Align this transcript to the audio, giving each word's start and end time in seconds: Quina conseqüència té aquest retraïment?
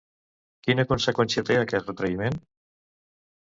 Quina 0.67 0.85
conseqüència 0.91 1.43
té 1.51 1.59
aquest 1.65 1.93
retraïment? 1.93 2.41